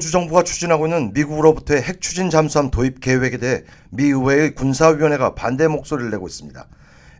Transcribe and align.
호주 0.00 0.12
정부가 0.12 0.44
추진하고 0.44 0.86
있는 0.86 1.12
미국으로부터의 1.12 1.82
핵 1.82 2.00
추진 2.00 2.30
잠수함 2.30 2.70
도입 2.70 3.00
계획에 3.00 3.36
대해 3.36 3.64
미 3.90 4.04
의회의 4.04 4.54
군사위원회가 4.54 5.34
반대 5.34 5.68
목소리를 5.68 6.10
내고 6.10 6.26
있습니다. 6.26 6.66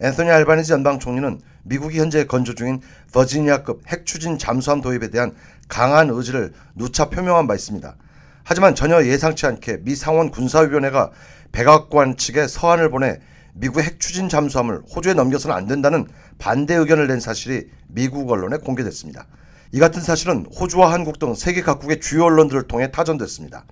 앤서니 0.01 0.31
알바니지 0.31 0.73
연방 0.73 0.99
총리는 0.99 1.43
미국이 1.63 2.01
현재 2.01 2.25
건조 2.25 2.55
중인 2.55 2.81
버지니아급 3.13 3.83
핵 3.87 4.07
추진 4.07 4.39
잠수함 4.39 4.81
도입에 4.81 5.09
대한 5.11 5.35
강한 5.69 6.09
의지를 6.09 6.55
누차 6.75 7.11
표명한 7.11 7.47
바 7.47 7.55
있습니다. 7.55 7.97
하지만 8.45 8.75
전혀 8.75 9.05
예상치 9.05 9.45
않게 9.45 9.81
미 9.83 9.95
상원 9.95 10.31
군사위원회가 10.31 11.11
백악관 11.53 12.17
측에 12.17 12.47
서한을 12.47 12.89
보내 12.89 13.21
미국의 13.53 13.85
핵 13.85 14.01
추진 14.01 14.31
잠수함을 14.31 14.81
호주에 14.97 15.13
넘겨서는 15.13 15.55
안 15.55 15.67
된다는 15.67 16.07
반대 16.39 16.77
의견을 16.77 17.09
낸 17.09 17.21
사실이 17.21 17.69
미국 17.89 18.31
언론에 18.31 18.57
공개됐습니다. 18.57 19.27
이 19.73 19.79
같은 19.79 20.03
사실은 20.03 20.47
호주와 20.59 20.93
한국 20.93 21.19
등 21.21 21.35
세계 21.35 21.63
각국의 21.63 22.01
주요 22.01 22.25
언론들을 22.25 22.65
통해 22.65 22.91
타전됐습니다. 22.91 23.65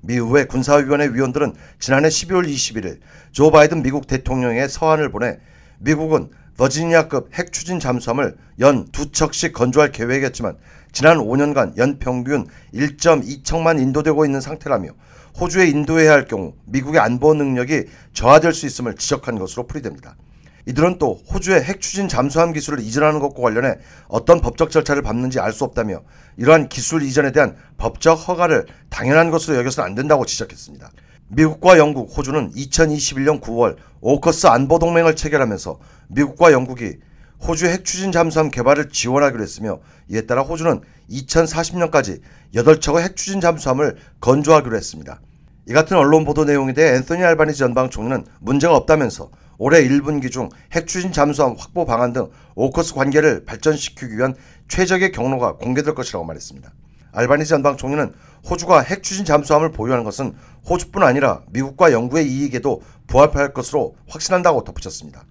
미 0.00 0.14
의회 0.14 0.46
군사위원회 0.46 1.08
위원들은 1.08 1.54
지난해 1.78 2.08
12월 2.08 2.48
21일 2.48 3.00
조 3.32 3.50
바이든 3.50 3.82
미국 3.82 4.06
대통령의 4.06 4.68
서한을 4.68 5.10
보내 5.10 5.38
미국은 5.78 6.30
버지니아급 6.56 7.30
핵 7.34 7.52
추진 7.52 7.80
잠수함을 7.80 8.36
연 8.60 8.86
두 8.92 9.12
척씩 9.12 9.52
건조할 9.52 9.92
계획이었지만 9.92 10.56
지난 10.90 11.18
5년간 11.18 11.76
연 11.76 11.98
평균 11.98 12.46
1.2척만 12.74 13.80
인도되고 13.80 14.24
있는 14.24 14.40
상태라며 14.40 14.90
호주에 15.38 15.68
인도해야 15.68 16.12
할 16.12 16.26
경우 16.26 16.54
미국의 16.66 17.00
안보 17.00 17.34
능력이 17.34 17.84
저하될 18.14 18.54
수 18.54 18.66
있음을 18.66 18.96
지적한 18.96 19.38
것으로 19.38 19.66
풀이됩니다. 19.66 20.16
이들은 20.66 20.98
또 20.98 21.20
호주의 21.32 21.60
핵 21.62 21.80
추진 21.80 22.08
잠수함 22.08 22.52
기술을 22.52 22.80
이전하는 22.80 23.18
것과 23.20 23.42
관련해 23.42 23.76
어떤 24.08 24.40
법적 24.40 24.70
절차를 24.70 25.02
밟는지 25.02 25.40
알 25.40 25.52
수 25.52 25.64
없다며 25.64 26.02
이러한 26.38 26.68
기술 26.68 27.02
이전에 27.02 27.30
대한 27.32 27.56
법적 27.76 28.28
허가를 28.28 28.66
당연한 28.88 29.30
것으로 29.30 29.58
여겨서는 29.58 29.86
안 29.86 29.94
된다고 29.94 30.24
지적했습니다. 30.24 30.90
미국과 31.28 31.78
영국, 31.78 32.16
호주는 32.16 32.52
2021년 32.52 33.40
9월 33.40 33.76
오커스 34.00 34.46
안보 34.46 34.78
동맹을 34.78 35.16
체결하면서 35.16 35.78
미국과 36.08 36.52
영국이 36.52 36.98
호주의 37.46 37.72
핵 37.72 37.84
추진 37.84 38.12
잠수함 38.12 38.50
개발을 38.50 38.88
지원하기로 38.88 39.42
했으며 39.42 39.80
이에 40.08 40.22
따라 40.22 40.42
호주는 40.42 40.80
2040년까지 41.10 42.20
8척의 42.54 43.02
핵 43.02 43.16
추진 43.16 43.40
잠수함을 43.40 43.96
건조하기로 44.20 44.76
했습니다. 44.76 45.20
이 45.68 45.72
같은 45.72 45.96
언론 45.96 46.24
보도 46.24 46.44
내용에 46.44 46.72
대해 46.72 46.96
앤서니 46.96 47.22
알바니지 47.22 47.58
전방 47.58 47.90
총리는 47.90 48.24
문제가 48.40 48.74
없다면서 48.76 49.30
올해 49.58 49.82
1분기 49.86 50.30
중 50.30 50.48
핵 50.74 50.86
추진 50.86 51.12
잠수함 51.12 51.54
확보 51.58 51.84
방안 51.84 52.12
등 52.12 52.30
오커스 52.54 52.94
관계를 52.94 53.44
발전시키기 53.44 54.16
위한 54.16 54.34
최적의 54.68 55.12
경로가 55.12 55.56
공개될 55.56 55.94
것이라고 55.94 56.24
말했습니다. 56.24 56.72
알바니지 57.12 57.50
전방 57.50 57.76
총리는 57.76 58.12
호주가 58.48 58.80
핵 58.80 59.02
추진 59.02 59.24
잠수함을 59.24 59.70
보유하는 59.70 60.02
것은 60.04 60.34
호주뿐 60.68 61.02
아니라 61.02 61.42
미국과 61.50 61.92
영국의 61.92 62.26
이익에도 62.26 62.82
부합할 63.06 63.52
것으로 63.52 63.96
확신한다고 64.08 64.64
덧붙였습니다. 64.64 65.24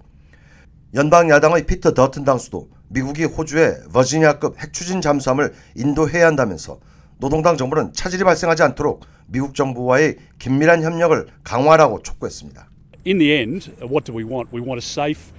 연방 0.93 1.29
야당의 1.29 1.65
피터 1.65 1.93
더튼 1.93 2.23
당수도 2.23 2.69
미국이 2.89 3.23
호주에 3.23 3.77
버지니아급 3.93 4.59
핵 4.59 4.73
추진 4.73 5.01
잠수함을 5.01 5.53
인도해야 5.75 6.27
한다면서 6.27 6.79
노동당 7.17 7.57
정부는 7.57 7.93
차질이 7.93 8.23
발생하지 8.23 8.61
않도록 8.63 9.05
미국 9.27 9.55
정부와의 9.55 10.17
긴밀한 10.37 10.83
협력을 10.83 11.27
강화하라고 11.43 12.01
촉구했습니다. 12.03 12.69
In 13.03 13.17
the 13.17 13.33
end, 13.33 13.71
what 13.81 14.05
do 14.05 14.13
we 14.13 14.23
want? 14.23 14.49
We 14.51 14.61
want 14.61 14.77
a 14.77 14.85
safe 14.85 15.31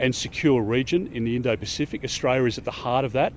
and 0.00 0.14
secure 0.14 0.60
region 0.60 1.08
in 1.14 1.24
the 1.24 1.36
Indo-Pacific. 1.36 2.02
Australia 2.02 2.46
is 2.46 2.58
at 2.58 2.64
the 2.64 2.82
heart 2.84 3.04
of 3.06 3.12
that. 3.12 3.32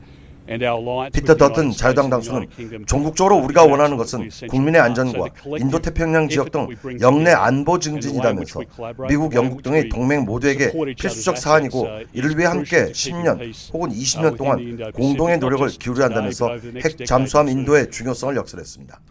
피터 0.47 1.35
더튼 1.35 1.71
자유당 1.71 2.09
당수는 2.09 2.47
종국적으로 2.85 3.35
우리가 3.35 3.65
원하는 3.65 3.97
것은 3.97 4.29
국민의 4.49 4.79
안전과 4.79 5.27
인도 5.59 5.77
태평양 5.79 6.29
지역 6.29 6.53
등 6.53 6.69
영내 7.01 7.31
안보 7.31 7.77
증진이라면서 7.77 8.61
미국, 9.09 9.35
영국 9.35 9.61
등의 9.61 9.89
동맹 9.89 10.23
모두에게 10.23 10.71
필수적 10.97 11.37
사안이고 11.37 11.87
이를 12.13 12.37
위해 12.37 12.47
함께 12.47 12.85
10년 12.93 13.73
혹은 13.73 13.89
20년 13.89 14.37
동안 14.37 14.91
공동의 14.93 15.37
노력을 15.39 15.67
기울여야 15.67 16.05
한다면서 16.05 16.49
핵 16.81 17.05
잠수함 17.05 17.49
인도의 17.49 17.91
중요성을 17.91 18.37
역설했습니다. 18.37 19.01